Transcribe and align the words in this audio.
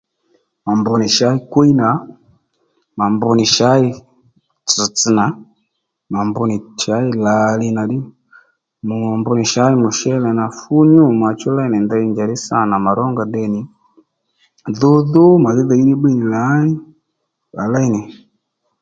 Mà 0.63 0.71
mbr 0.77 0.93
nì 0.99 1.07
shay 1.17 1.35
kwíy 1.51 1.71
nà 1.81 1.89
mà 2.97 3.05
mbr 3.13 3.29
nì 3.39 3.45
shây 3.57 3.83
tsts 4.67 5.03
nà 5.17 5.25
ma 6.11 6.19
mbr 6.27 6.43
nì 6.51 6.57
shây 6.83 7.05
lǎliy 7.25 7.71
nà 7.75 7.83
ddí 7.85 7.99
ma 8.87 8.95
mbr 9.19 9.33
nì 9.39 9.45
shây 9.53 9.73
mùshélè 9.83 10.29
nà 10.39 10.45
fú 10.59 10.75
nyû 10.93 11.05
mà 11.21 11.29
chú 11.39 11.49
léy 11.57 11.69
nì 11.71 11.77
njàddí 12.11 12.35
sâ 12.45 12.57
nà 12.71 12.75
mà 12.85 12.91
rónga 12.97 13.23
tde 13.27 13.41
nì 13.53 13.61
dhúdhú 14.79 15.23
màddí 15.43 15.61
dhǐy 15.69 15.81
ddí 15.83 15.93
bbíy 15.97 16.15
nì 16.17 16.25
lǎní 16.33 16.71
à 17.61 17.63
léy 17.73 17.87
nì 17.95 18.01